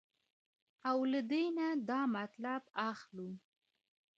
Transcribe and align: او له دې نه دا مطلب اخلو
او 0.89 0.97
له 1.11 1.21
دې 1.31 1.43
نه 1.57 1.67
دا 1.89 2.01
مطلب 2.15 2.61
اخلو 2.89 3.29